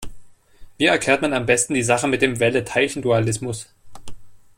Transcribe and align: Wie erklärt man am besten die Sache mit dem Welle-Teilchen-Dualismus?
Wie 0.79 0.85
erklärt 0.87 1.21
man 1.21 1.31
am 1.31 1.45
besten 1.45 1.75
die 1.75 1.83
Sache 1.83 2.07
mit 2.07 2.23
dem 2.23 2.39
Welle-Teilchen-Dualismus? 2.39 3.69